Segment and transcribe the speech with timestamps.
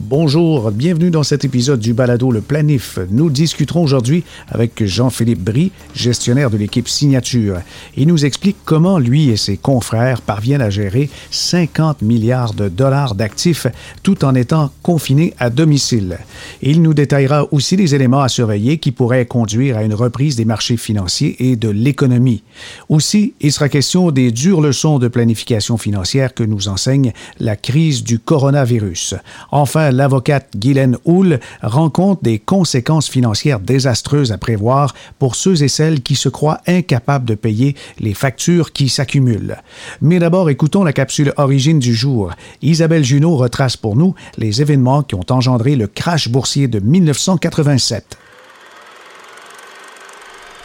[0.00, 3.00] Bonjour, bienvenue dans cet épisode du Balado Le Planif.
[3.10, 7.56] Nous discuterons aujourd'hui avec Jean-Philippe Bry, gestionnaire de l'équipe Signature.
[7.96, 13.16] Il nous explique comment lui et ses confrères parviennent à gérer 50 milliards de dollars
[13.16, 13.66] d'actifs
[14.04, 16.18] tout en étant confinés à domicile.
[16.62, 20.44] Il nous détaillera aussi les éléments à surveiller qui pourraient conduire à une reprise des
[20.44, 22.44] marchés financiers et de l'économie.
[22.88, 28.04] Aussi, il sera question des dures leçons de planification financière que nous enseigne la crise
[28.04, 29.16] du coronavirus.
[29.50, 35.68] Enfin, l'avocate Guylaine Houle rend compte des conséquences financières désastreuses à prévoir pour ceux et
[35.68, 39.56] celles qui se croient incapables de payer les factures qui s'accumulent.
[40.00, 42.32] Mais d'abord, écoutons la capsule Origine du jour.
[42.62, 48.18] Isabelle Junot retrace pour nous les événements qui ont engendré le crash boursier de 1987.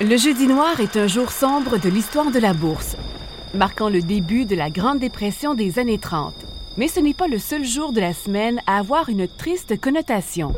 [0.02, 2.98] Le jeudi noir est un jour sombre de l'histoire de la bourse,
[3.54, 6.34] marquant le début de la Grande Dépression des années 30.
[6.76, 10.54] Mais ce n'est pas le seul jour de la semaine à avoir une triste connotation.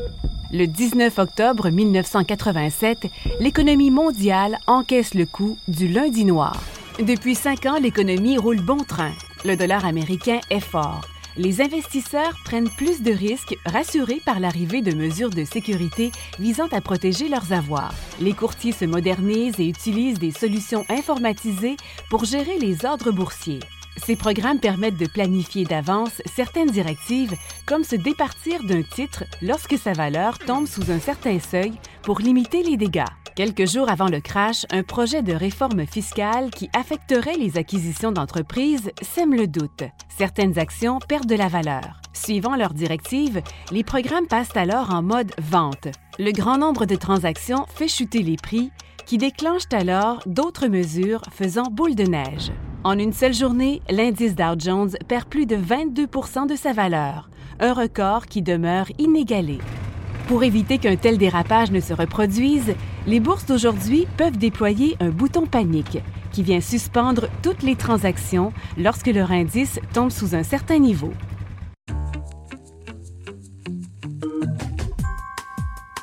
[0.51, 3.07] Le 19 octobre 1987,
[3.41, 6.63] l'économie mondiale encaisse le coup du lundi noir.
[6.99, 9.11] Depuis cinq ans, l'économie roule bon train.
[9.43, 11.01] Le dollar américain est fort.
[11.35, 16.79] Les investisseurs prennent plus de risques rassurés par l'arrivée de mesures de sécurité visant à
[16.79, 17.93] protéger leurs avoirs.
[18.21, 21.75] Les courtiers se modernisent et utilisent des solutions informatisées
[22.09, 23.59] pour gérer les ordres boursiers.
[23.97, 29.93] Ces programmes permettent de planifier d'avance certaines directives, comme se départir d'un titre lorsque sa
[29.93, 33.05] valeur tombe sous un certain seuil pour limiter les dégâts.
[33.35, 38.91] Quelques jours avant le crash, un projet de réforme fiscale qui affecterait les acquisitions d'entreprises
[39.01, 39.83] sème le doute.
[40.07, 41.99] Certaines actions perdent de la valeur.
[42.13, 45.89] Suivant leurs directives, les programmes passent alors en mode vente.
[46.17, 48.71] Le grand nombre de transactions fait chuter les prix,
[49.05, 52.51] qui déclenchent alors d'autres mesures faisant boule de neige.
[52.85, 57.73] En une seule journée, l'indice Dow Jones perd plus de 22% de sa valeur, un
[57.73, 59.57] record qui demeure inégalé.
[60.27, 62.75] Pour éviter qu'un tel dérapage ne se reproduise,
[63.07, 65.97] les bourses d'aujourd'hui peuvent déployer un bouton panique
[66.31, 71.11] qui vient suspendre toutes les transactions lorsque leur indice tombe sous un certain niveau.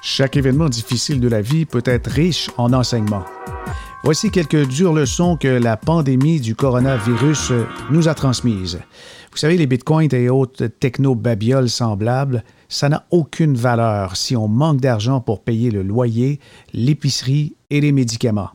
[0.02, 3.24] Chaque événement difficile de la vie peut être riche en enseignements.
[4.04, 7.52] Voici quelques dures leçons que la pandémie du coronavirus
[7.92, 8.80] nous a transmises.
[9.30, 14.80] Vous savez, les bitcoins et autres techno-babioles semblables, ça n'a aucune valeur si on manque
[14.80, 16.40] d'argent pour payer le loyer,
[16.74, 18.50] l'épicerie et les médicaments.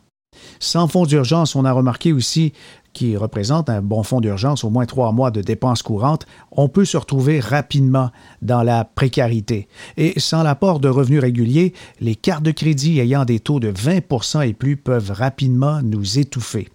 [0.60, 2.54] Sans fonds d'urgence, on a remarqué aussi
[2.98, 6.84] qui représente un bon fonds d'urgence, au moins trois mois de dépenses courantes, on peut
[6.84, 8.10] se retrouver rapidement
[8.42, 9.68] dans la précarité.
[9.98, 14.42] Et sans l'apport de revenus réguliers, les cartes de crédit ayant des taux de 20
[14.42, 16.70] et plus peuvent rapidement nous étouffer.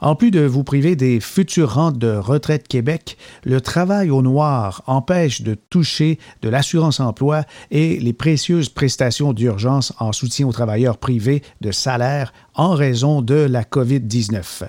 [0.00, 4.82] En plus de vous priver des futures rentes de retraite Québec, le travail au noir
[4.86, 11.42] empêche de toucher de l'assurance-emploi et les précieuses prestations d'urgence en soutien aux travailleurs privés
[11.60, 14.68] de salaire en raison de la COVID-19.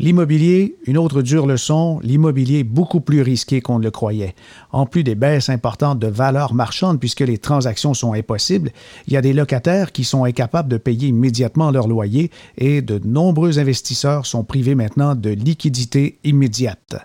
[0.00, 4.34] L'immobilier, une autre dure leçon, l'immobilier beaucoup plus risqué qu'on ne le croyait.
[4.72, 8.72] En plus des baisses importantes de valeur marchande puisque les transactions sont impossibles,
[9.06, 12.98] il y a des locataires qui sont incapables de payer immédiatement leur loyer et de
[13.04, 16.96] nombreux investisseurs sont privés maintenant de liquidités immédiates.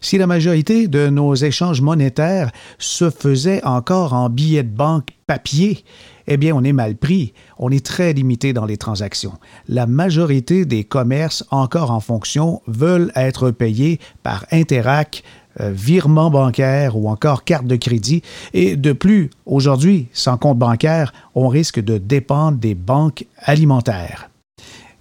[0.00, 5.84] Si la majorité de nos échanges monétaires se faisaient encore en billets de banque papier,
[6.26, 7.34] eh bien, on est mal pris.
[7.58, 9.34] On est très limité dans les transactions.
[9.68, 15.22] La majorité des commerces encore en fonction veulent être payés par Interac,
[15.60, 18.22] euh, virement bancaire ou encore carte de crédit.
[18.54, 24.31] Et de plus, aujourd'hui, sans compte bancaire, on risque de dépendre des banques alimentaires.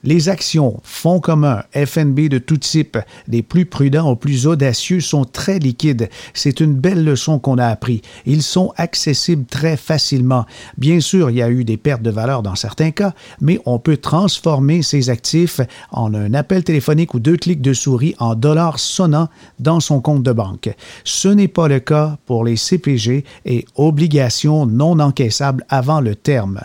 [0.03, 2.97] Les actions, fonds communs, FNB de tout type,
[3.27, 6.09] des plus prudents aux plus audacieux, sont très liquides.
[6.33, 8.01] C'est une belle leçon qu'on a appris.
[8.25, 10.45] Ils sont accessibles très facilement.
[10.77, 13.77] Bien sûr, il y a eu des pertes de valeur dans certains cas, mais on
[13.77, 15.61] peut transformer ces actifs
[15.91, 20.23] en un appel téléphonique ou deux clics de souris en dollars sonnants dans son compte
[20.23, 20.73] de banque.
[21.03, 26.61] Ce n'est pas le cas pour les CPG et obligations non encaissables avant le terme.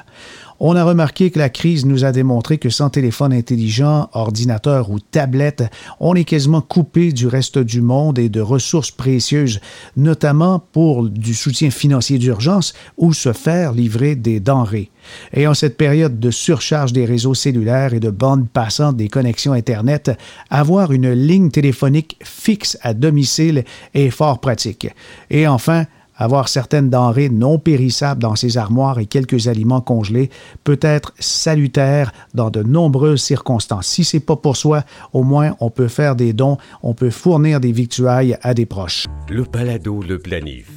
[0.58, 4.98] On a remarqué que la crise nous a démontré que sans téléphone intelligent, ordinateur ou
[4.98, 5.64] tablette,
[6.00, 9.60] on est quasiment coupé du reste du monde et de ressources précieuses,
[9.96, 14.90] notamment pour du soutien financier d'urgence ou se faire livrer des denrées.
[15.32, 19.52] Et en cette période de surcharge des réseaux cellulaires et de bandes passantes des connexions
[19.52, 20.10] Internet,
[20.50, 23.64] avoir une ligne téléphonique fixe à domicile
[23.94, 24.88] est fort pratique.
[25.30, 25.84] Et enfin,
[26.16, 30.30] avoir certaines denrées non périssables dans ses armoires et quelques aliments congelés
[30.64, 33.86] peut être salutaire dans de nombreuses circonstances.
[33.86, 34.82] Si c'est pas pour soi,
[35.12, 39.06] au moins on peut faire des dons, on peut fournir des victuailles à des proches.
[39.28, 40.70] Le balado Le Planif.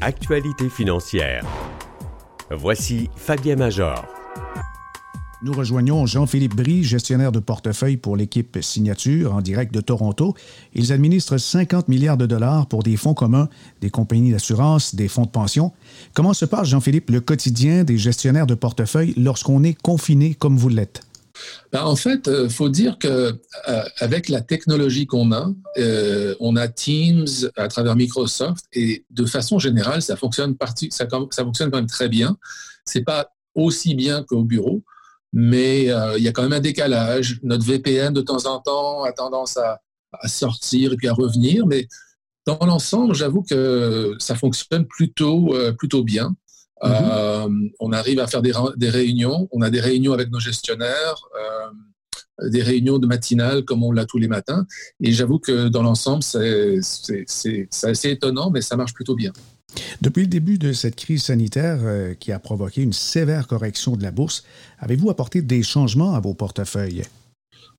[0.00, 1.44] Actualité financière.
[2.50, 4.04] Voici Fabien Major.
[5.44, 10.34] Nous rejoignons Jean-Philippe Brie, gestionnaire de portefeuille pour l'équipe Signature en direct de Toronto.
[10.72, 13.50] Ils administrent 50 milliards de dollars pour des fonds communs,
[13.82, 15.74] des compagnies d'assurance, des fonds de pension.
[16.14, 20.70] Comment se passe, Jean-Philippe, le quotidien des gestionnaires de portefeuille lorsqu'on est confiné comme vous
[20.70, 21.02] l'êtes?
[21.72, 23.38] Ben, en fait, il euh, faut dire que
[23.68, 27.26] euh, avec la technologie qu'on a, euh, on a Teams
[27.56, 30.56] à travers Microsoft et de façon générale, ça fonctionne
[30.88, 32.38] ça, ça fonctionne quand même très bien.
[32.86, 34.82] C'est pas aussi bien qu'au bureau,
[35.34, 37.40] mais euh, il y a quand même un décalage.
[37.42, 39.80] Notre VPN, de temps en temps, a tendance à,
[40.26, 41.88] sortir et puis à revenir, mais
[42.46, 46.36] dans l'ensemble, j'avoue que ça fonctionne plutôt, euh, plutôt bien.
[46.80, 47.10] Mm-hmm.
[47.10, 47.48] Euh,
[47.80, 48.52] on arrive à faire des,
[48.88, 49.48] réunions.
[49.50, 51.16] On a des réunions avec nos gestionnaires,
[52.40, 54.66] des réunions de matinale comme on l'a tous les matins.
[55.02, 56.78] Et j'avoue que dans l'ensemble, c'est
[57.82, 59.32] assez étonnant, mais ça marche plutôt bien.
[60.00, 64.02] Depuis le début de cette crise sanitaire euh, qui a provoqué une sévère correction de
[64.02, 64.44] la bourse,
[64.78, 67.02] avez-vous apporté des changements à vos portefeuilles?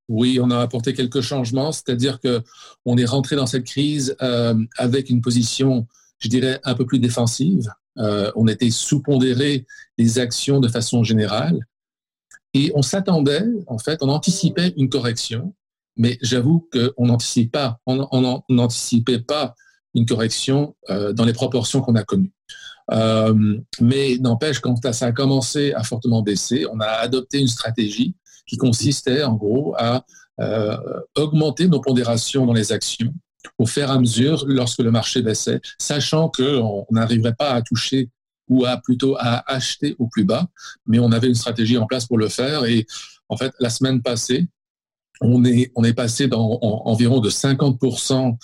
[0.07, 2.43] Oui, on a apporté quelques changements, c'est-à-dire que
[2.85, 5.87] on est rentré dans cette crise euh, avec une position,
[6.19, 7.71] je dirais, un peu plus défensive.
[7.97, 9.65] Euh, on était sous-pondéré
[9.97, 11.59] les actions de façon générale
[12.53, 15.53] et on s'attendait, en fait, on anticipait une correction,
[15.97, 19.55] mais j'avoue qu'on n'anticipait pas, on n'anticipait pas
[19.95, 22.31] une correction euh, dans les proportions qu'on a connues.
[22.91, 28.15] Euh, mais n'empêche, quand ça a commencé à fortement baisser, on a adopté une stratégie
[28.45, 30.05] qui consistait en gros à
[30.39, 30.77] euh,
[31.15, 33.13] augmenter nos pondérations dans les actions
[33.57, 38.09] au fur et à mesure lorsque le marché baissait, sachant qu'on n'arriverait pas à toucher
[38.49, 40.47] ou à plutôt à acheter au plus bas,
[40.85, 42.65] mais on avait une stratégie en place pour le faire.
[42.65, 42.85] Et
[43.29, 44.47] en fait, la semaine passée,
[45.21, 48.37] on est, on est passé dans environ de 50%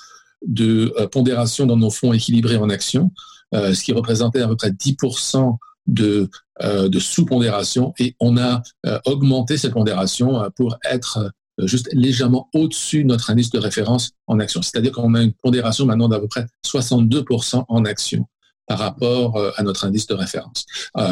[0.46, 3.12] de euh, pondération dans nos fonds équilibrés en actions,
[3.54, 5.58] euh, ce qui représentait à peu près 10%
[5.88, 6.30] de,
[6.62, 8.62] euh, de sous-pondération et on a
[9.06, 11.32] augmenté cette pondération pour être
[11.64, 14.62] juste légèrement au-dessus de notre indice de référence en actions.
[14.62, 18.26] C'est-à-dire qu'on a une pondération maintenant d'à peu près 62% en actions
[18.68, 20.66] par rapport à notre indice de référence.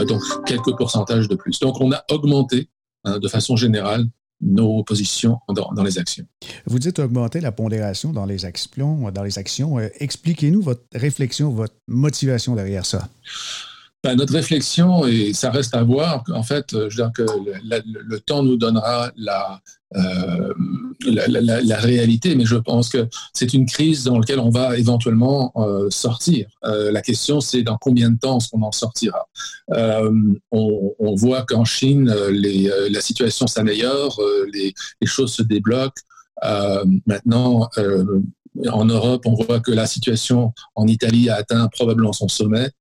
[0.08, 1.60] donc quelques pourcentages de plus.
[1.60, 2.70] Donc on a augmenté
[3.04, 4.06] hein, de façon générale
[4.42, 6.26] nos positions dans, les actions.
[6.66, 9.12] Vous dites augmenter la pondération dans les actions.
[9.12, 9.80] Dans les actions.
[9.80, 13.10] Euh, expliquez-nous votre réflexion, votre motivation derrière ça.
[14.06, 18.44] Notre réflexion, et ça reste à voir, en fait, je veux dire que le, temps
[18.44, 19.12] nous donnera
[19.98, 20.54] euh,
[21.06, 25.90] la, réalité, mais je pense que c'est une crise dans laquelle on va éventuellement euh,
[25.90, 26.48] sortir.
[26.64, 29.28] Euh, la question, c'est dans combien de temps est-ce qu'on en sortira?
[30.52, 34.22] On, voit qu'en Chine, la situation s'améliore,
[34.54, 34.74] les,
[35.04, 36.02] choses se débloquent.
[37.06, 37.70] maintenant,
[38.72, 42.72] en Europe, on voit que la situation en Italie a atteint probablement son sommet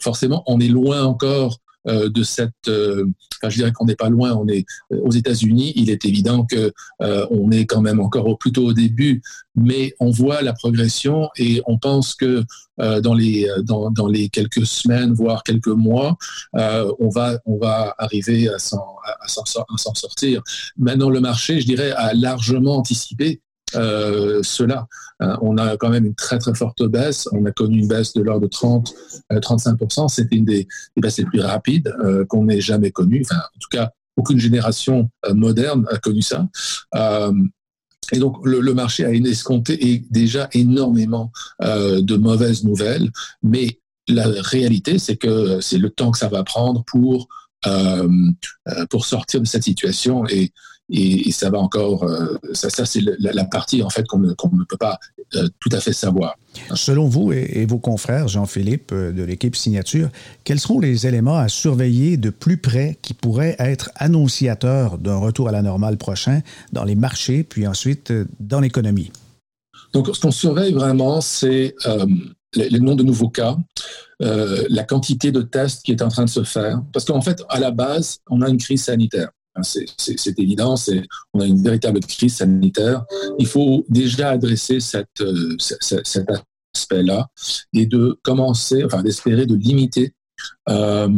[0.00, 2.68] forcément, on est loin encore euh, de cette.
[2.68, 3.04] Euh,
[3.36, 4.32] enfin, je dirais qu'on n'est pas loin.
[4.32, 5.74] On est euh, aux États-Unis.
[5.76, 9.22] Il est évident que on est quand même encore au, plutôt au début,
[9.54, 12.42] mais on voit la progression et on pense que
[12.78, 16.16] dans les quelques semaines, voire quelques mois,
[16.54, 20.42] on va arriver à s'en à s'en sortir.
[20.78, 23.42] Maintenant, le marché, je dirais, a largement anticipé
[23.76, 24.86] euh, cela.
[25.22, 27.28] Euh, on a quand même une très très forte baisse.
[27.32, 28.92] On a connu une baisse de l'ordre de 30,
[29.32, 30.04] 35%.
[30.04, 31.94] Euh, C'était une des, baisses les plus rapides
[32.28, 33.24] qu'on ait jamais connues.
[33.28, 36.46] Enfin, en tout cas, aucune génération moderne a connu ça.
[38.12, 43.10] Et donc le, marché a escompté et déjà énormément de mauvaises nouvelles,
[43.42, 47.28] mais la réalité, c'est que c'est le temps que ça va prendre pour
[48.90, 50.26] pour sortir de cette situation.
[50.28, 50.52] Et
[50.90, 54.76] et, ça va encore, euh, ça, ça c'est la, partie en fait qu'on ne, peut
[54.78, 54.98] pas
[55.34, 56.36] euh, tout à fait savoir.
[56.74, 60.10] Selon vous et, vos confrères, Jean-Philippe, euh, de l'équipe Signature,
[60.44, 65.48] quels seront les éléments à surveiller de plus près qui pourraient être annonciateurs d'un retour
[65.48, 66.40] à la normale prochain
[66.72, 69.10] dans les marchés, puis ensuite dans l'économie?
[69.94, 71.74] Donc, ce qu'on surveille vraiment, c'est
[72.56, 73.56] le, nombre de nouveaux cas,
[74.18, 76.82] la quantité de tests qui est en train de se faire.
[76.92, 79.30] Parce qu'en fait, à la base, on a une crise sanitaire.
[79.62, 80.74] C'est évident,
[81.32, 83.04] on a une véritable crise sanitaire.
[83.38, 86.28] Il faut déjà adresser cette, euh, cet
[86.74, 87.28] aspect-là
[87.72, 90.14] et de commencer, enfin d'espérer de limiter
[90.68, 91.08] euh,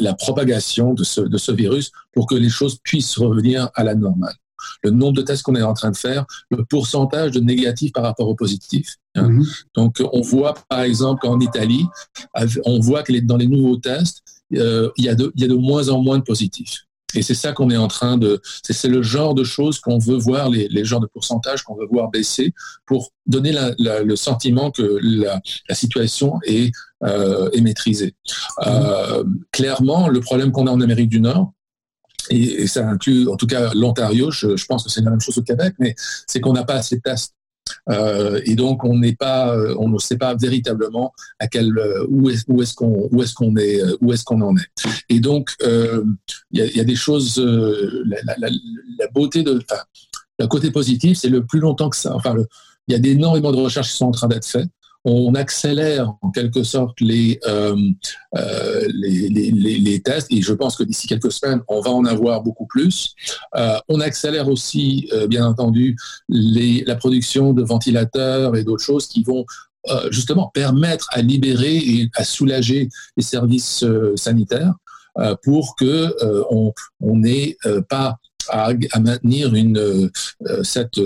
[0.00, 3.94] la propagation de ce, de ce virus pour que les choses puissent revenir à la
[3.94, 4.34] normale.
[4.82, 8.02] le nombre de tests qu'on est en train de faire, le pourcentage de négatifs par
[8.02, 8.96] rapport aux positifs.
[9.14, 9.28] Hein.
[9.28, 9.46] Mhm.
[9.74, 11.84] Donc, on voit par exemple qu'en Italie,
[12.64, 14.22] on voit que dans les nouveaux tests,
[14.54, 16.86] euh, y il y a de moins en moins de positifs.
[17.14, 20.16] Et c'est ça qu'on est en train de, c'est le genre de choses qu'on veut
[20.16, 22.52] voir, les, les genres de pourcentages qu'on veut voir baisser
[22.86, 25.40] pour donner le sentiment que la,
[25.74, 26.72] situation est,
[27.04, 28.14] euh, est maîtrisée.
[28.66, 31.52] Euh, clairement, le problème qu'on a en Amérique du Nord,
[32.30, 35.38] et, ça inclut en tout cas l'Ontario, je, je, pense que c'est la même chose
[35.38, 35.94] au Québec, mais
[36.26, 37.34] c'est qu'on n'a pas assez de tests.
[37.90, 42.06] Euh, et donc on n'est pas, euh, on ne sait pas véritablement à quel euh,
[42.08, 44.68] où est où est-ce qu'on où est-ce qu'on est où est-ce qu'on en est.
[45.08, 46.16] Et donc il
[46.50, 49.82] y, a, des choses, la, beauté de, enfin,
[50.38, 52.14] le côté positif, c'est le plus longtemps que ça.
[52.14, 52.34] Enfin,
[52.88, 54.68] il y a énormément de recherches qui sont en train d'être faites
[55.04, 57.76] on accélère en quelque sorte les, euh,
[58.36, 62.66] euh, les, tests et je pense que d'ici quelques semaines, on va en avoir beaucoup
[62.66, 63.14] plus.
[63.56, 65.96] Euh, on accélère aussi, bien entendu,
[66.28, 69.44] la production de ventilateurs et d'autres choses qui vont
[70.10, 73.84] justement permettre à libérer et à soulager les services
[74.16, 74.72] sanitaires
[75.42, 76.14] pour que
[77.00, 77.56] on n'ait
[77.88, 78.16] pas
[78.48, 80.10] à, à, maintenir une,
[80.62, 80.98] cette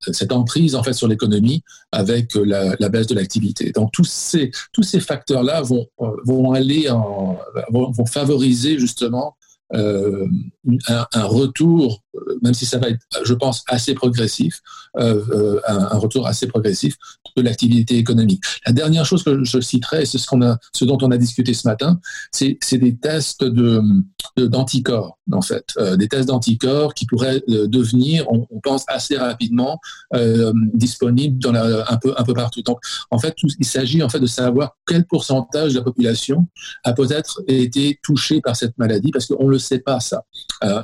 [0.00, 1.62] cette emprise en fait sur l'économie
[1.92, 2.44] avec euh,
[2.78, 3.72] la, baisse de l'activité.
[3.72, 6.88] Donc tous ces facteurs là vont euh, vont aller
[7.70, 9.36] vont, favoriser justement
[9.74, 10.26] euh,
[10.86, 12.02] un, retour,
[12.42, 14.60] même si ça va être, je pense, assez progressif,
[14.98, 16.96] euh, euh un, retour assez progressif
[17.36, 18.42] de l'activité économique.
[18.66, 20.40] La dernière chose que je citerai, c'est ce qu'on
[20.72, 22.00] ce dont on a discuté ce matin,
[22.32, 23.44] c'est des tests
[24.36, 29.80] d'anticorps, en fait, euh, des tests d'anticorps qui pourraient devenir, on, pense assez rapidement,
[30.74, 32.62] disponibles dans un peu partout.
[32.62, 36.46] Donc, en fait, il s'agit en fait de savoir quel pourcentage de la population
[36.84, 40.24] a peut-être été touché par cette maladie, parce qu'on le ne sait pas ça.
[40.64, 40.82] Euh,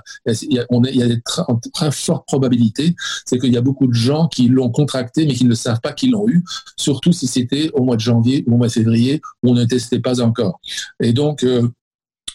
[1.25, 2.95] très, très fortes probabilités,
[3.26, 5.93] c'est qu'il y a beaucoup de gens qui l'ont contracté mais qui ne savent pas
[5.93, 6.45] qu'ils l'ont eu,
[6.76, 9.64] surtout si c'était au mois de janvier ou au mois de février où on ne
[9.64, 10.61] testait pas encore.
[11.00, 11.69] Et donc, euh,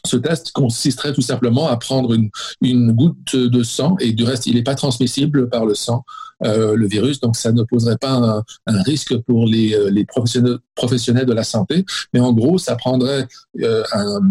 [0.05, 2.15] ce test consisterait tout simplement à prendre
[2.62, 6.03] une, goutte de sang et du reste, il n'est pas transmissible par le sang.
[6.43, 10.05] Euh, le virus, donc ça ne poserait pas un, un risque pour les, euh, les
[10.05, 11.86] professionnels, professionnels de la santé.
[12.13, 13.27] Mais en gros, ça prendrait
[13.62, 14.22] euh, un,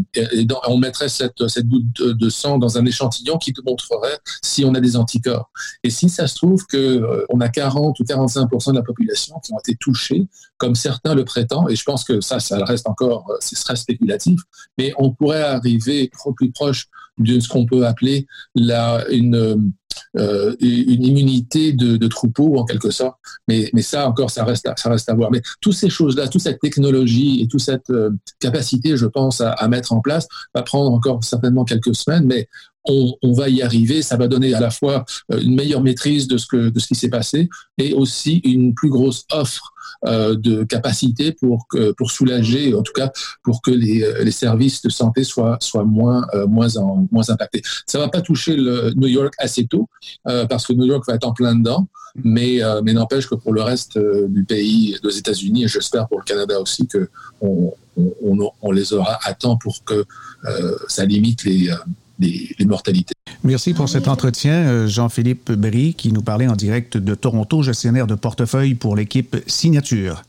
[0.68, 4.80] on mettrait cette, cette goutte de, sang dans un échantillon qui montrerait si on a
[4.80, 5.50] des anticorps.
[5.84, 9.38] Et si ça se trouve que euh, on a 40 ou 45% de la population
[9.44, 12.88] qui ont été touchés, comme certains le prétendent, et je pense que ça, ça reste
[12.88, 14.40] encore, ce serait spéculatif,
[14.78, 16.88] mais on pourrait arriver plus proche
[17.18, 19.72] de ce qu'on peut appeler la, une
[20.16, 23.16] euh, une immunité de, de, troupeau en quelque sorte.
[23.46, 25.30] Mais, mais ça encore, ça reste, à, ça reste à voir.
[25.30, 28.10] Mais toutes ces choses-là, toute cette technologie et toute cette euh,
[28.40, 32.48] capacité, je pense, à, à, mettre en place, va prendre encore certainement quelques semaines, mais
[32.88, 34.02] on, va y arriver.
[34.02, 37.48] Ça va donner à la fois euh, une meilleure maîtrise de ce, qui s'est passé
[37.78, 39.72] et aussi une plus grosse offre
[40.06, 41.66] euh, de capacité pour
[42.10, 43.10] soulager, en tout cas
[43.42, 46.22] pour que les, euh, services de santé soient moins
[47.28, 47.62] impactés.
[47.86, 49.88] Ça va pas toucher le New York assez tôt
[50.24, 51.88] parce que New York va être en plein dedans,
[52.22, 52.60] mais
[52.92, 56.86] n'empêche que pour le reste du pays, des États-Unis et j'espère pour le Canada aussi
[56.86, 57.08] que
[57.40, 60.04] on, les aura à temps pour que
[60.86, 61.70] ça limite les
[62.18, 63.14] les, les mortalités.
[63.44, 68.06] Merci pour cet entretien, euh, Jean-Philippe Bry, qui nous parlait en direct de Toronto, gestionnaire
[68.06, 70.22] de portefeuille pour l'équipe Signature.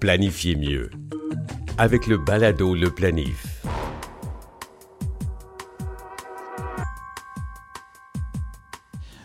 [0.00, 0.90] Planifiez mieux
[1.78, 3.62] avec le balado Le Planif.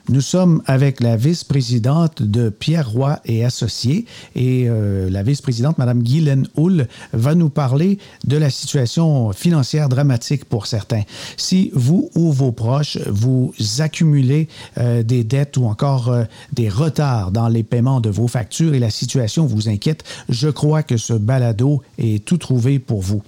[0.09, 6.01] Nous sommes avec la vice-présidente de Pierre Roy et Associés et euh, la vice-présidente, Mme
[6.01, 11.01] Guylaine Hull, va nous parler de la situation financière dramatique pour certains.
[11.35, 14.47] Si vous ou vos proches, vous accumulez
[14.77, 16.23] euh, des dettes ou encore euh,
[16.53, 20.83] des retards dans les paiements de vos factures et la situation vous inquiète, je crois
[20.83, 23.23] que ce balado est tout trouvé pour vous.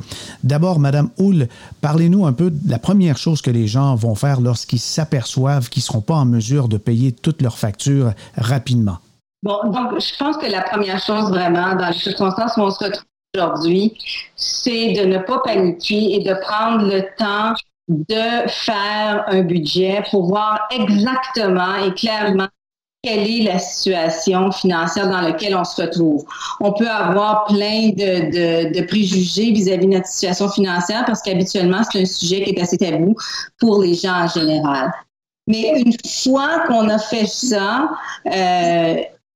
[0.45, 1.49] D'abord, Mme Hull,
[1.81, 5.81] parlez-nous un peu de la première chose que les gens vont faire lorsqu'ils s'aperçoivent qu'ils
[5.81, 8.97] ne seront pas en mesure de payer toutes leurs factures rapidement?
[9.43, 12.83] Bon, donc je pense que la première chose vraiment dans les circonstances où on se
[12.83, 13.03] retrouve
[13.35, 13.97] aujourd'hui,
[14.35, 17.53] c'est de ne pas paniquer et de prendre le temps
[17.87, 22.47] de faire un budget pour voir exactement et clairement
[23.01, 26.25] quelle est la situation financière dans laquelle on se retrouve.
[26.59, 31.81] On peut avoir plein de, de, de préjugés vis-à-vis de notre situation financière parce qu'habituellement,
[31.89, 33.15] c'est un sujet qui est assez tabou
[33.57, 34.91] pour les gens en général.
[35.49, 37.89] Mais une fois qu'on a fait ça,
[38.27, 38.95] euh,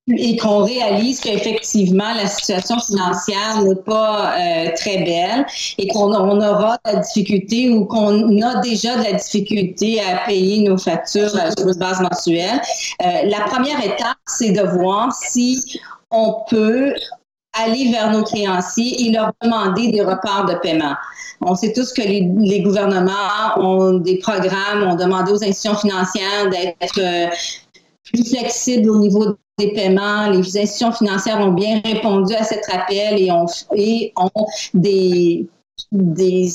[0.10, 5.46] et qu'on réalise qu'effectivement la situation financière n'est pas euh, très belle
[5.77, 10.25] et qu'on on aura de la difficulté ou qu'on a déjà de la difficulté à
[10.25, 12.62] payer nos factures euh, sur une base mensuelle.
[13.00, 15.79] La première étape, c'est de voir si
[16.12, 16.93] on peut
[17.54, 20.96] aller vers nos créanciers et leur demander des reparts de paiement.
[21.42, 27.30] On sait tous que les, gouvernements ont des programmes, ont demandé aux institutions financières d'être
[28.12, 30.30] plus flexibles au niveau des paiements.
[30.30, 33.46] Les institutions financières ont bien répondu à cet appel et ont,
[33.76, 35.48] et ont des,
[35.92, 36.50] des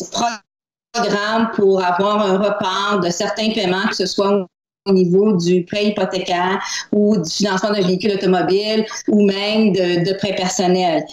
[0.93, 4.47] programmes pour avoir un report de certains paiements, que ce soit
[4.89, 6.61] au niveau du prêt hypothécaire
[6.93, 11.05] ou du financement d'un véhicule automobile ou même de, de prêt personnel.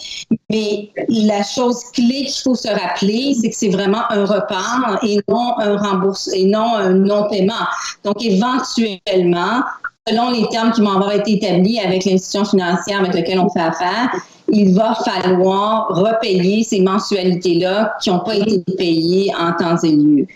[0.50, 5.18] Mais la chose clé qu'il faut se rappeler, c'est que c'est vraiment un report et
[5.28, 7.66] non un remboursement et non un non-paiement.
[8.04, 9.62] Donc, éventuellement,
[10.08, 13.60] selon les termes qui vont avoir été établis avec l'institution financière avec laquelle on fait
[13.60, 14.10] affaire,
[14.48, 20.26] il va falloir repayer ces mensualités-là qui n'ont pas été payées en temps et lieu.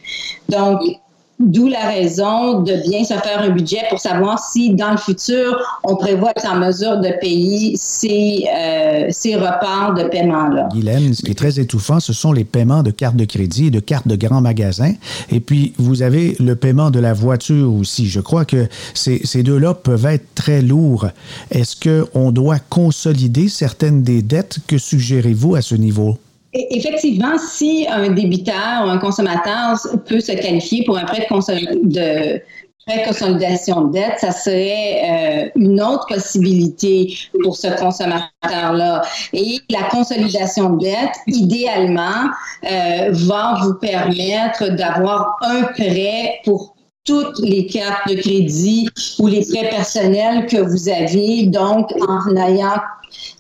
[0.49, 0.81] Donc,
[1.43, 5.59] D'où la raison de bien se faire un budget pour savoir si dans le futur,
[5.85, 10.69] on prévoit être en mesure de payer ces, euh, ces reparts de paiement-là.
[10.71, 13.71] Guylaine, ce qui est très étouffant, ce sont les paiements de cartes de crédit et
[13.71, 14.93] de cartes de grands magasins.
[15.33, 18.07] Et puis, vous avez le paiement de la voiture aussi.
[18.07, 21.09] Je crois que ces, ces deux-là peuvent être très lourds.
[21.51, 24.59] Est-ce qu'on doit consolider certaines des dettes?
[24.67, 26.19] Que suggérez-vous à ce niveau?
[26.53, 32.43] Effectivement, si un débiteur ou un consommateur peut se qualifier pour un prêt de,
[33.07, 39.03] consolidation de dette, ça serait euh, une autre possibilité pour ce consommateur-là.
[39.33, 42.31] Et la consolidation de dette, idéalement,
[42.65, 46.75] euh, va vous permettre d'avoir un prêt pour
[47.11, 48.89] toutes les cartes de crédit
[49.19, 52.81] ou les prêts personnels que vous avez, donc en ayant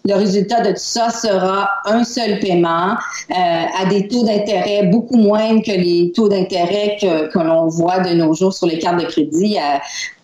[0.04, 2.94] le résultat de tout ça sera un seul paiement
[3.30, 3.34] euh,
[3.80, 8.14] à des taux d'intérêt beaucoup moins que les taux d'intérêt que, que l'on voit de
[8.14, 9.80] nos jours sur les cartes de crédit à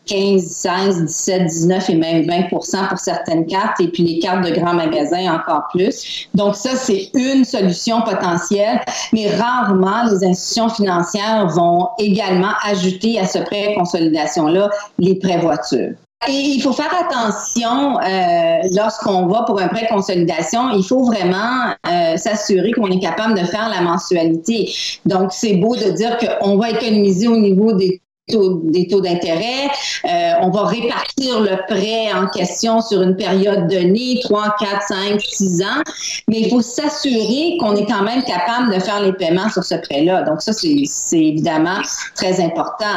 [0.07, 4.55] 15, 16, 17, 19 et même 20 pour certaines cartes et puis les cartes de
[4.55, 6.29] grands magasins encore plus.
[6.35, 8.81] Donc ça, c'est une solution potentielle,
[9.13, 15.95] mais rarement les institutions financières vont également ajouter à ce prêt consolidation-là les prêts voitures.
[16.29, 20.71] Et il faut faire attention euh, lorsqu'on va pour un prêt consolidation.
[20.71, 24.73] Il faut vraiment euh, s'assurer qu'on est capable de faire la mensualité.
[25.05, 29.69] Donc, c'est beau de dire qu'on va économiser au niveau des des taux d'intérêt.
[30.05, 35.21] Euh, on va répartir le prêt en question sur une période donnée, 3, 4, 5,
[35.21, 35.83] 6 ans.
[36.29, 39.77] Mais il faut s'assurer qu'on est quand même capable de faire les paiements sur ce
[39.77, 40.23] prêt-là.
[40.23, 41.81] Donc, ça, c'est évidemment
[42.15, 42.97] très important.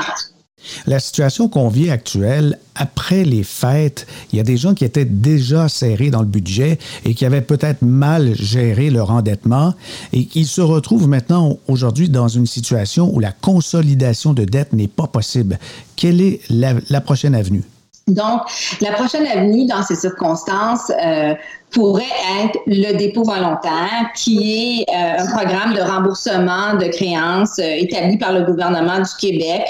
[0.88, 5.06] La situation qu'on vit actuelle, après les fêtes, il y a des gens qui étaient
[5.06, 9.74] déjà serrés dans le budget et qui avaient peut-être mal géré leur endettement
[10.14, 14.88] et qui se retrouvent maintenant aujourd'hui dans une situation où la consolidation de dette n'est
[14.88, 15.60] pas possible.
[15.96, 17.64] Quelle est la, la prochaine avenue?
[18.10, 18.42] Donc,
[18.82, 21.34] la prochaine avenue dans ces circonstances euh,
[21.72, 22.04] pourrait
[22.44, 28.18] être le dépôt volontaire, qui est euh, un programme de remboursement de créances euh, établi
[28.18, 29.62] par le gouvernement du Québec.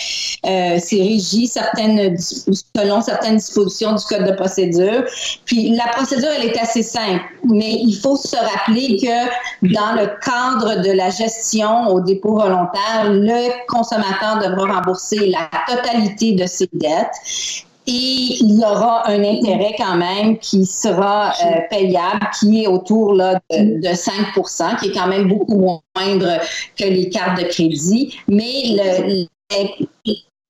[0.43, 5.03] C'est régi selon certaines dispositions du Code de procédure.
[5.43, 10.07] Puis, la procédure, elle est assez simple, mais il faut se rappeler que dans le
[10.23, 16.69] cadre de la gestion au dépôt volontaire, le consommateur devra rembourser la totalité de ses
[16.71, 22.67] dettes et il y aura un intérêt quand même qui sera euh, payable, qui est
[22.67, 26.39] autour là, de, de 5% qui est quand même beaucoup moindre
[26.77, 29.25] que les cartes de crédit, mais le,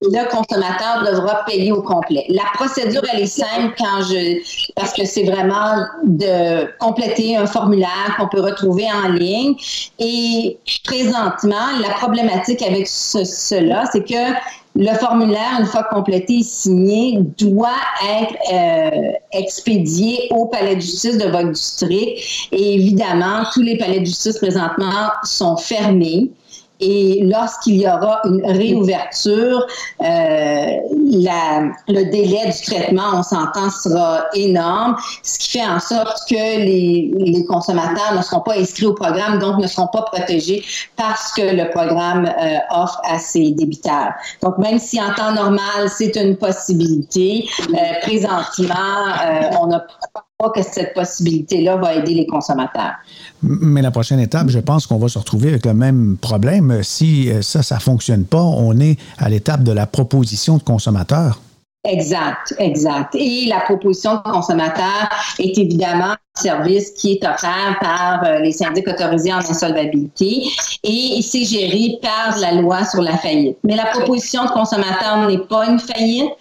[0.02, 2.26] le consommateur devra payer au complet.
[2.28, 4.40] La procédure, elle est simple quand je,
[4.76, 9.56] parce que c'est vraiment de compléter un formulaire qu'on peut retrouver en ligne.
[9.98, 14.34] Et présentement, la problématique avec cela, c'est que
[14.76, 17.70] le formulaire, une fois complété et signé, doit
[18.08, 22.48] être euh, expédié au palais de justice de votre district.
[22.52, 26.32] Et évidemment, tous les palais de justice présentement sont fermés.
[26.80, 29.66] Et lorsqu'il y aura une réouverture,
[30.02, 30.06] euh,
[31.12, 36.36] la, le délai du traitement, on s'entend, sera énorme, ce qui fait en sorte que
[36.36, 40.64] les, les, consommateurs ne seront pas inscrits au programme, donc ne seront pas protégés
[40.96, 44.14] parce que le programme euh, offre à ses débiteurs.
[44.42, 49.80] Donc, même si en temps normal, c'est une possibilité, euh, présentement, euh, on n'a
[50.14, 52.94] pas que cette possibilité-là va aider les consommateurs.
[53.42, 56.82] Mais la prochaine étape, je pense qu'on va se retrouver avec le même problème.
[56.82, 60.64] Si euh, ça, ça ne fonctionne pas, on est à l'étape de la proposition de
[60.64, 61.42] consommateur.
[61.84, 63.16] Exact, exact.
[63.16, 68.88] Et la proposition de consommateur est évidemment service qui est offert par euh, les syndics
[68.88, 70.44] autorisés en insolvabilité
[70.84, 73.58] et c'est géré par la loi sur la faillite.
[73.64, 76.32] Mais la proposition de consommateur n'est pas une faillite,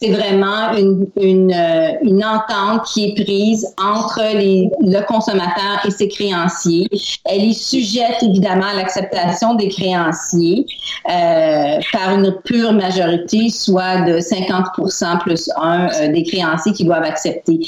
[0.00, 5.90] c'est vraiment une, une, euh, une, entente qui est prise entre les, le consommateur et
[5.90, 6.88] ses créanciers.
[7.24, 10.66] Elle est sujette évidemment à l'acceptation des créanciers
[11.10, 17.04] euh, par une pure majorité, soit de 50% plus un euh, des créanciers qui doivent
[17.04, 17.60] accepter.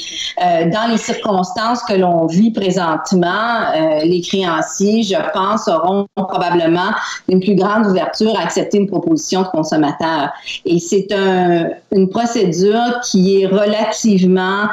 [0.43, 6.91] Euh, dans les circonstances que l'on vit présentement, euh, les créanciers, je pense, auront probablement
[7.29, 10.31] une plus grande ouverture à accepter une proposition de consommateur.
[10.65, 14.67] Et c'est un, une procédure qui est relativement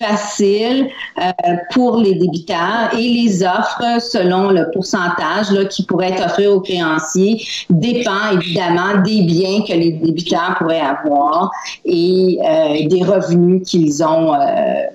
[0.00, 1.30] facile euh,
[1.72, 6.60] pour les débiteurs et les offres selon le pourcentage là, qui pourrait être offert aux
[6.60, 11.50] créanciers dépend évidemment des biens que les débiteurs pourraient avoir
[11.84, 14.38] et euh, des revenus qu'ils ont euh,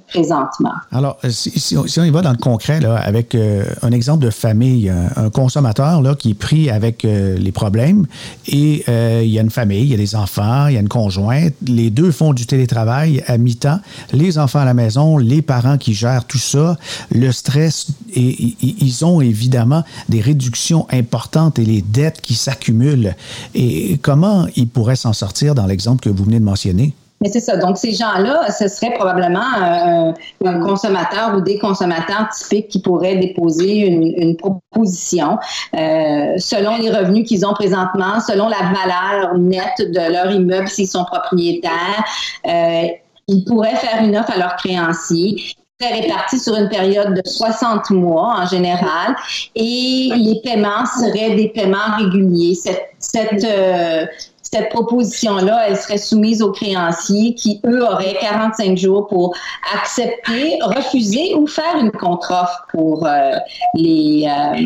[0.07, 0.73] présentement.
[0.91, 3.35] Alors, si, si, on, y va dans le concret, là, avec
[3.81, 8.05] un exemple de famille, un, consommateur là, qui est pris avec les problèmes
[8.47, 10.89] et il y a une famille, il y a des enfants, il y a une
[10.89, 13.79] conjointe, les deux font du télétravail à mi-temps,
[14.13, 16.77] les enfants à la maison, les parents qui gèrent tout ça,
[17.13, 23.15] le stress, et, ils ont évidemment des réductions importantes et les dettes qui s'accumulent.
[23.53, 26.93] Et comment ils pourraient s'en sortir dans l'exemple que vous venez de mentionner?
[27.21, 27.55] Mais c'est ça.
[27.55, 30.13] Donc, ces gens-là, ce serait probablement un,
[30.61, 35.37] consommateur ou des consommateurs typiques qui pourraient déposer une, proposition
[35.75, 40.87] euh, selon les revenus qu'ils ont présentement, selon la valeur nette de leur immeuble s'ils
[40.87, 42.03] sont propriétaires.
[42.47, 42.87] Euh,
[43.27, 47.89] ils pourraient faire une offre à leurs créanciers serait répartie sur une période de 60
[47.89, 49.15] mois en général
[49.55, 52.55] et les paiements seraient des paiements réguliers.
[52.55, 54.05] Cette, cette, euh,
[54.41, 59.35] cette proposition-là, elle serait soumise aux créanciers qui, eux, auraient 45 jours pour
[59.73, 63.31] accepter, refuser ou faire une contre-offre pour euh,
[63.73, 64.27] les...
[64.27, 64.63] Euh,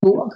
[0.00, 0.28] pour,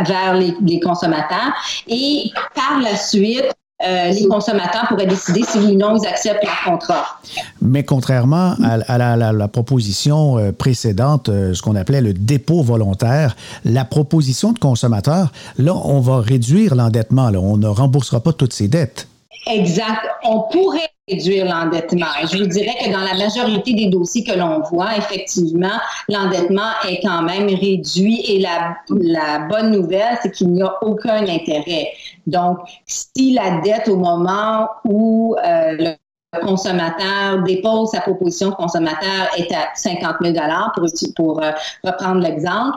[0.00, 1.52] vers les, les consommateurs.
[1.86, 3.52] Et par la suite,
[3.86, 7.18] euh, les consommateurs pourraient décider si oui ou non ils acceptent leur contrat.
[7.60, 13.84] Mais contrairement à, la, proposition euh, précédente, euh, ce qu'on appelait le dépôt volontaire, la
[13.84, 17.30] proposition de consommateur, là, on va réduire l'endettement.
[17.34, 19.08] On ne remboursera pas toutes ses dettes.
[19.46, 20.00] Exact.
[20.24, 22.06] On pourrait réduire l'endettement.
[22.22, 27.00] Je vous dirais que dans la majorité des dossiers que l'on voit, effectivement, l'endettement est
[27.02, 31.88] quand même réduit et la, la bonne nouvelle, c'est qu'il n'y a aucun intérêt.
[32.26, 35.94] Donc, si la dette au moment où euh, le
[36.40, 40.34] consommateur dépose sa proposition consommateur est à 50 000
[40.74, 41.50] pour, pour euh,
[41.84, 42.76] reprendre l'exemple,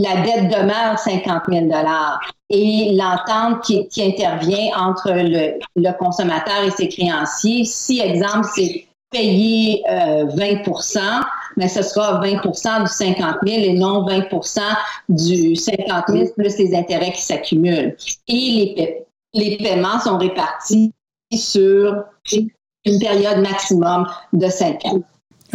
[0.00, 1.66] la dette demeure 50 000
[2.48, 8.86] et l'entente qui, qui, intervient entre le, le, consommateur et ses créanciers, si, exemple, c'est
[9.10, 10.62] payer 20
[11.56, 14.60] mais ce sera 20% du 50 000 et non 20%
[15.08, 17.96] du 50 000 plus les intérêts qui s'accumulent.
[18.28, 20.92] Et les, les paiements sont répartis
[21.34, 25.00] sur une période maximum de 5 ans.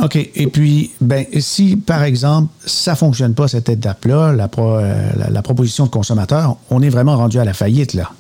[0.02, 0.16] OK.
[0.16, 5.42] Et puis, ben, si, par exemple, ça ne fonctionne pas, cette étape-là, la, euh, la,
[5.42, 8.12] proposition de consommateur, on est vraiment rendu à la faillite, là.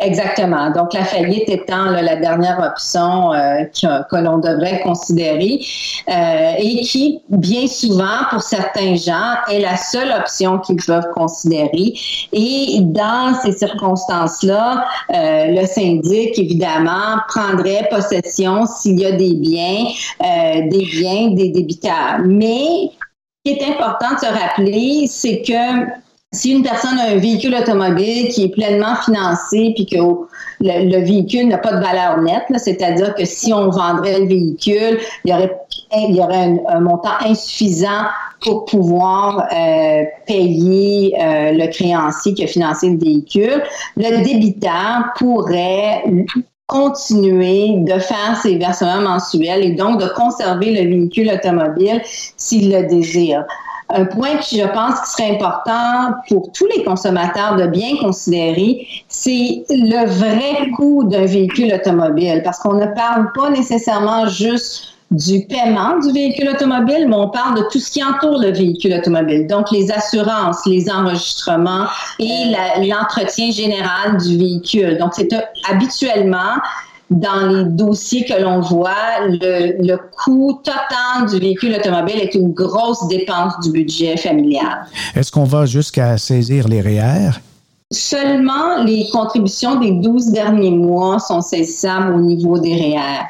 [0.00, 0.70] Exactement.
[0.70, 5.60] Donc, la faillite étant la dernière option euh, que, l'on devrait considérer
[6.08, 11.94] euh, et qui, bien souvent, pour certains gens, est la seule option qu'ils peuvent considérer.
[12.32, 19.84] Et dans ces circonstances-là, euh, le syndic, évidemment, prendrait possession s'il y a des biens,
[20.20, 22.20] des biens des débiteurs.
[22.24, 22.90] Mais
[23.44, 26.00] ce qui est important de se rappeler, c'est que
[26.32, 29.98] si une personne a un véhicule automobile qui est pleinement financé puis que
[30.60, 35.30] le, véhicule n'a pas de valeur nette, c'est-à-dire que si on vendrait le véhicule, il
[35.32, 38.04] y aurait, un, montant insuffisant
[38.42, 43.62] pour pouvoir euh, payer euh, le créancier qui a financé le véhicule,
[43.96, 46.04] le débiteur pourrait
[46.68, 52.00] continuer de faire ses versements mensuels et donc de conserver le véhicule automobile
[52.36, 53.44] s'il le désire.
[53.92, 58.86] Un point qui, je pense, qui serait important pour tous les consommateurs de bien considérer,
[59.08, 65.44] c'est le vrai coût d'un véhicule automobile, parce qu'on ne parle pas nécessairement juste du
[65.46, 69.46] paiement du véhicule automobile, mais on parle de tout ce qui entoure le véhicule automobile.
[69.48, 71.86] Donc, les assurances, les enregistrements
[72.20, 72.54] et
[72.86, 74.98] l'entretien général du véhicule.
[74.98, 75.28] Donc, c'est
[75.68, 76.54] habituellement
[77.10, 83.06] dans les dossiers que l'on voit, le, coût total du véhicule automobile est une grosse
[83.08, 84.86] dépense du budget familial.
[85.16, 87.30] Est-ce qu'on va jusqu'à saisir les REER?
[87.92, 93.22] Seulement les contributions des 12 derniers mois sont saisissables au niveau des REER.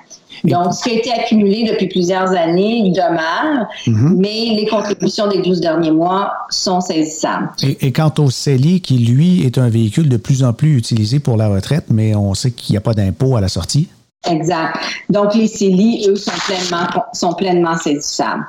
[0.45, 4.17] Donc, ce qui a été accumulé depuis plusieurs années demeure, mhm.
[4.19, 7.51] mais les contributions des 12 derniers mois sont saisissables.
[7.63, 11.37] Et, quant au CELI, qui, lui, est un véhicule de plus en plus utilisé pour
[11.37, 13.89] la retraite, mais on sait qu'il n'y a pas d'impôt à la sortie.
[14.29, 14.77] Exact.
[15.09, 18.45] Donc, les CELI, eux, sont pleinement, sont pleinement saisissables.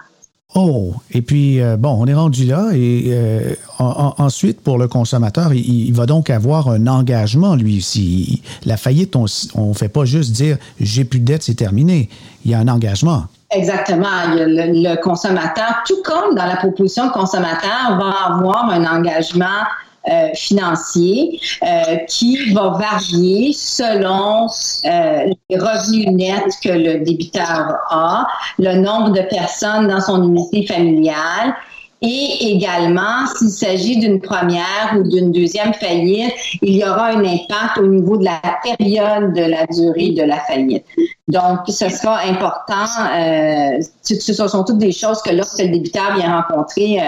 [0.53, 5.53] Oh, et puis, euh, bon, on est rendu là et euh, ensuite, pour le consommateur,
[5.53, 8.41] il, va donc avoir un engagement, lui aussi.
[8.65, 9.25] La faillite, on
[9.69, 12.09] ne fait pas juste dire j'ai plus de dette, c'est terminé.
[12.43, 13.25] Il y a un engagement.
[13.49, 14.35] Exactement.
[14.35, 19.63] Le, le, consommateur, tout comme dans la proposition consommateur, va avoir un engagement
[20.09, 24.47] euh, financier euh, qui va varier selon
[24.85, 28.25] euh, les revenus nets que le débiteur a,
[28.57, 31.53] le nombre de personnes dans son unité familiale
[32.01, 36.33] et également, s'il s'agit d'une première ou d'une deuxième faillite,
[36.63, 40.39] il y aura un impact au niveau de la période de la durée de la
[40.39, 40.83] faillite.
[41.27, 42.87] Donc, ce sera important.
[43.15, 46.99] Euh, ce sont toutes des choses que lorsque le débiteur vient rencontrer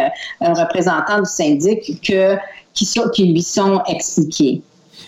[0.42, 2.38] un représentant du syndic, que
[2.74, 4.62] qui, lui sont expliqués.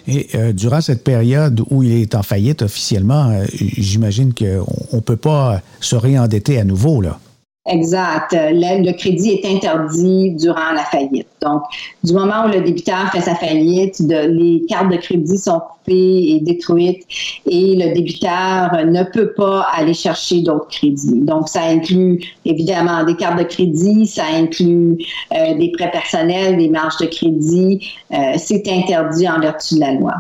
[0.08, 5.02] Et euh, durant cette période où il est en faillite officiellement, euh, j'imagine qu'on ne
[5.02, 7.20] peut pas se réendetter à nouveau, là.
[7.68, 8.32] Exact.
[8.32, 11.28] Le, crédit est interdit durant la faillite.
[11.42, 11.64] Donc,
[12.04, 16.40] du moment où le débiteur fait sa faillite, les cartes de crédit sont coupées et
[16.42, 17.04] détruites
[17.48, 21.22] et le débiteur ne peut pas aller chercher d'autres crédits.
[21.22, 24.98] Donc, ça inclut évidemment des cartes de crédit, ça inclut
[25.34, 27.92] euh, des prêts personnels, des marges de crédit.
[28.14, 30.14] Euh, c'est interdit en vertu de la loi.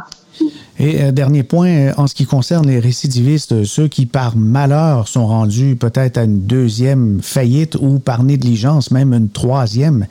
[0.79, 4.35] Et euh, dernier point, euh, en ce qui concerne les récidivistes, euh, ceux qui par
[4.35, 10.05] malheur sont rendus peut-être à une deuxième faillite ou par négligence même une troisième,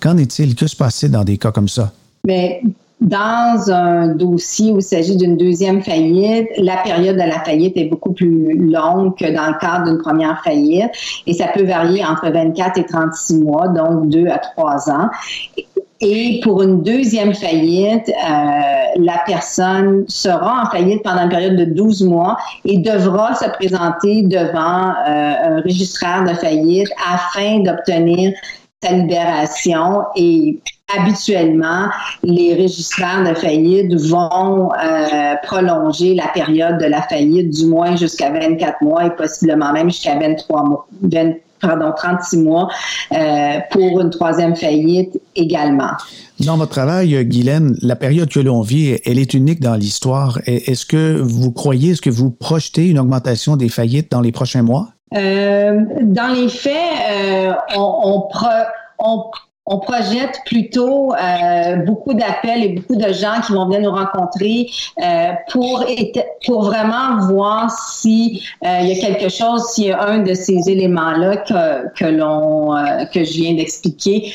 [0.00, 0.54] qu'en est-il?
[0.54, 1.92] Que se passe-t-il dans des cas comme ça?
[2.26, 2.62] Mais
[3.00, 7.84] dans un dossier où il s'agit d'une deuxième faillite, la période de la faillite est
[7.84, 10.90] beaucoup plus longue que dans le cadre d'une première faillite
[11.26, 15.08] et ça peut varier entre 24 et 36 mois, donc 2 à 3 ans.
[16.00, 18.52] Et pour une deuxième faillite, euh,
[18.96, 24.22] la personne sera en faillite pendant une période de 12 mois et devra se présenter
[24.22, 28.32] devant euh, un registraire de faillite afin d'obtenir
[28.82, 30.02] sa libération.
[30.16, 30.60] Et
[30.98, 31.88] habituellement,
[32.22, 38.30] les registraires de faillite vont euh, prolonger la période de la faillite du moins jusqu'à
[38.30, 40.86] 24 mois et possiblement même jusqu'à 23 mois,
[41.60, 42.68] pardon, 36 mois
[43.12, 45.90] euh, pour une troisième faillite également.
[46.40, 50.38] Dans votre travail, Guylaine, la période que l'on vit, elle est unique dans l'histoire.
[50.46, 54.62] Est-ce que vous croyez, est-ce que vous projetez une augmentation des faillites dans les prochains
[54.62, 54.88] mois?
[55.14, 56.72] Euh, dans les faits,
[57.10, 58.28] euh, on, on,
[58.98, 59.24] on
[59.66, 64.70] projette plutôt euh, beaucoup d'appels et beaucoup de gens qui vont venir nous rencontrer
[65.02, 65.84] euh, pour
[66.44, 70.34] pour vraiment voir si euh, il y a quelque chose, s'il y a un de
[70.34, 72.74] ces éléments là que que l'on
[73.12, 74.32] que je viens d'expliquer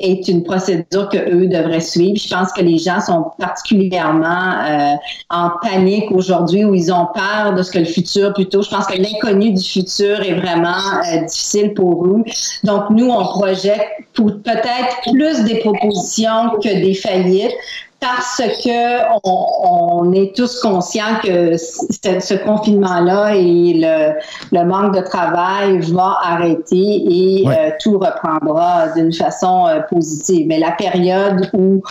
[0.00, 2.16] est une procédure que eux devraient suivre.
[2.16, 4.94] Je pense que les gens sont particulièrement euh,
[5.28, 8.62] en panique aujourd'hui où ils ont peur de ce que le futur plutôt.
[8.62, 10.68] Je pense que l'inconnu du futur est vraiment
[11.12, 12.24] euh, difficile pour eux.
[12.64, 17.54] Donc nous, on projette peut-être plus des propositions que des faillites
[18.00, 24.14] parce que on, est tous conscients que ce confinement-là et le,
[24.52, 30.46] le, manque de travail va arrêter et euh, tout reprendra d'une façon euh, positive.
[30.48, 31.82] Mais la période où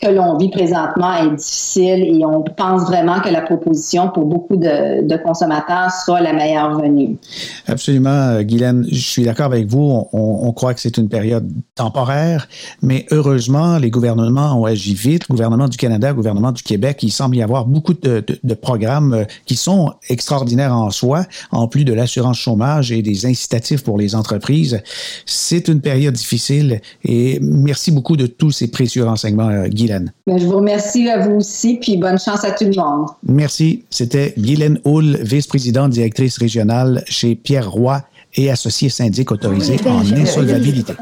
[0.00, 4.56] que l'on vit présentement est difficile et on pense vraiment que la proposition pour beaucoup
[4.56, 7.18] de, de consommateurs sera la meilleure venue.
[7.66, 10.06] Absolument, euh, Guylaine, je suis d'accord avec vous.
[10.12, 12.48] On, on croit que c'est une période temporaire,
[12.80, 15.24] mais heureusement, les gouvernements ont agi vite.
[15.28, 18.22] Le gouvernement du Canada, le gouvernement du Québec, il semble y avoir beaucoup de,
[18.54, 23.82] programmes euh, qui sont extraordinaires en soi, en plus de l'assurance chômage et des incitatifs
[23.82, 24.80] pour les entreprises.
[25.26, 30.12] C'est une période difficile et merci beaucoup de tous ces précieux renseignements, euh, Guylaine.
[30.26, 33.08] Ben, je vous remercie à vous aussi, puis bonne chance à tout le monde.
[33.26, 33.84] Merci.
[33.90, 38.02] C'était Guylaine Hull, vice-présidente directrice régionale chez Pierre Roy
[38.34, 40.94] et associé syndic autorisé en insolvabilité.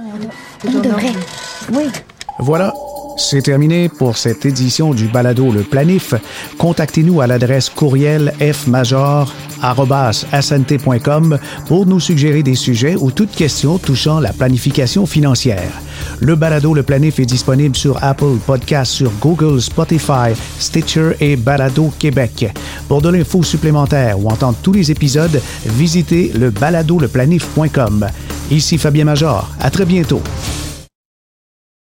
[0.66, 1.12] On devrait.
[1.72, 1.84] Oui.
[2.38, 2.72] Voilà,
[3.16, 6.14] c'est terminé pour cette édition du balado Le Planif.
[6.58, 9.28] Contactez-nous à l'adresse courriel fmajor.com
[11.66, 15.72] pour nous suggérer des sujets ou toutes questions touchant la planification financière.
[16.20, 21.92] Le balado Le Planif est disponible sur Apple Podcasts, sur Google, Spotify, Stitcher et Balado
[21.98, 22.52] Québec.
[22.88, 28.06] Pour de l'info supplémentaire ou entendre tous les épisodes, visitez le baladoleplanif.com.
[28.50, 29.50] Ici Fabien Major.
[29.60, 30.22] À très bientôt.